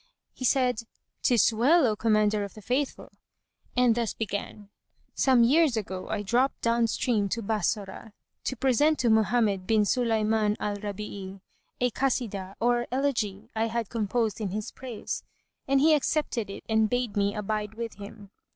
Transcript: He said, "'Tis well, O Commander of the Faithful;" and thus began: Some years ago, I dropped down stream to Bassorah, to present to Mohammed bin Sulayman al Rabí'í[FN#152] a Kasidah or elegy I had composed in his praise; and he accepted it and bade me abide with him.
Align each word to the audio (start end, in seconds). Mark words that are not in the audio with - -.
He 0.33 0.45
said, 0.45 0.79
"'Tis 1.21 1.53
well, 1.53 1.85
O 1.85 1.95
Commander 1.95 2.43
of 2.43 2.55
the 2.55 2.61
Faithful;" 2.63 3.11
and 3.77 3.93
thus 3.93 4.15
began: 4.15 4.69
Some 5.13 5.43
years 5.43 5.77
ago, 5.77 6.09
I 6.09 6.23
dropped 6.23 6.61
down 6.61 6.87
stream 6.87 7.29
to 7.29 7.43
Bassorah, 7.43 8.11
to 8.45 8.55
present 8.55 8.97
to 8.97 9.11
Mohammed 9.11 9.67
bin 9.67 9.83
Sulayman 9.83 10.55
al 10.59 10.77
Rabí'í[FN#152] 10.77 11.41
a 11.81 11.91
Kasidah 11.91 12.55
or 12.59 12.87
elegy 12.91 13.51
I 13.55 13.67
had 13.67 13.89
composed 13.89 14.41
in 14.41 14.49
his 14.49 14.71
praise; 14.71 15.21
and 15.67 15.79
he 15.79 15.93
accepted 15.93 16.49
it 16.49 16.63
and 16.67 16.89
bade 16.89 17.15
me 17.15 17.35
abide 17.35 17.75
with 17.75 17.93
him. 17.97 18.31